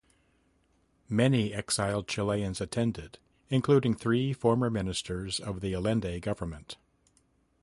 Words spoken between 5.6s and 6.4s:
the Allende